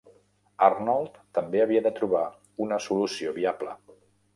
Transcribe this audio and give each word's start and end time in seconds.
Arnold 0.67 1.21
també 1.39 1.63
havia 1.67 1.85
de 1.91 1.95
trobar 2.01 2.25
una 2.67 2.85
solució 2.91 3.41
viable. 3.41 3.81